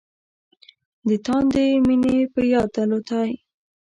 [1.07, 3.31] د تاندې مينې په یاد الوتای